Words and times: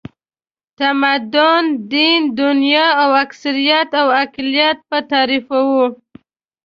تمدن، 0.77 1.63
دین، 1.91 2.21
دنیا 2.41 2.87
او 3.01 3.09
اکثریت 3.25 3.89
او 4.01 4.07
اقلیت 4.23 4.79
به 4.89 4.99
تعریفوي. 5.11 5.85